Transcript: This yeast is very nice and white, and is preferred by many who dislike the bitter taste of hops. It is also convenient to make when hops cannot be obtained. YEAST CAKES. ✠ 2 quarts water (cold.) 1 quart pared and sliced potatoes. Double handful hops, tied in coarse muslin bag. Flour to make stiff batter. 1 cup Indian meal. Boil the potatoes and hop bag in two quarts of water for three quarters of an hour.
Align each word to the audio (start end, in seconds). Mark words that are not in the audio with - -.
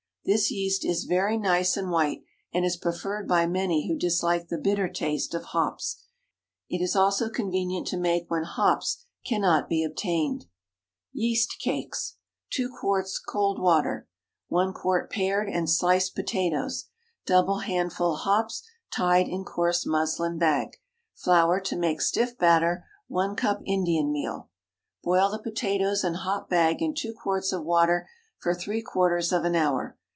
This 0.23 0.51
yeast 0.51 0.85
is 0.85 1.05
very 1.05 1.35
nice 1.35 1.75
and 1.75 1.89
white, 1.89 2.21
and 2.53 2.63
is 2.63 2.77
preferred 2.77 3.27
by 3.27 3.47
many 3.47 3.87
who 3.87 3.97
dislike 3.97 4.49
the 4.49 4.59
bitter 4.59 4.87
taste 4.87 5.33
of 5.33 5.45
hops. 5.45 6.03
It 6.69 6.77
is 6.79 6.95
also 6.95 7.27
convenient 7.27 7.87
to 7.87 7.97
make 7.97 8.29
when 8.29 8.43
hops 8.43 9.03
cannot 9.25 9.67
be 9.67 9.83
obtained. 9.83 10.45
YEAST 11.11 11.57
CAKES. 11.59 12.17
✠ 12.47 12.49
2 12.53 12.69
quarts 12.69 13.19
water 13.33 14.07
(cold.) 14.47 14.67
1 14.67 14.73
quart 14.75 15.09
pared 15.11 15.49
and 15.49 15.67
sliced 15.67 16.13
potatoes. 16.13 16.85
Double 17.25 17.57
handful 17.61 18.15
hops, 18.17 18.61
tied 18.91 19.27
in 19.27 19.43
coarse 19.43 19.87
muslin 19.87 20.37
bag. 20.37 20.73
Flour 21.15 21.59
to 21.61 21.75
make 21.75 21.99
stiff 21.99 22.37
batter. 22.37 22.85
1 23.07 23.35
cup 23.35 23.61
Indian 23.65 24.11
meal. 24.11 24.49
Boil 25.03 25.31
the 25.31 25.39
potatoes 25.39 26.03
and 26.03 26.17
hop 26.17 26.47
bag 26.47 26.79
in 26.79 26.93
two 26.93 27.11
quarts 27.11 27.51
of 27.51 27.65
water 27.65 28.07
for 28.37 28.53
three 28.53 28.83
quarters 28.83 29.31
of 29.31 29.45
an 29.45 29.55
hour. 29.55 29.97